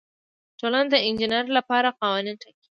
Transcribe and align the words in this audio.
ټولنه 0.59 0.89
د 0.93 0.95
انجینر 1.07 1.45
لپاره 1.57 1.95
قوانین 1.99 2.35
ټاکي. 2.41 2.65